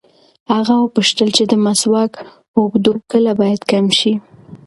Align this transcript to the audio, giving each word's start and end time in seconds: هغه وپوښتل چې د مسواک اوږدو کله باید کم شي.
هغه 0.53 0.73
وپوښتل 0.77 1.29
چې 1.37 1.43
د 1.51 1.53
مسواک 1.65 2.13
اوږدو 2.57 2.93
کله 3.11 3.31
باید 3.39 3.61
کم 3.71 3.85
شي. 3.99 4.13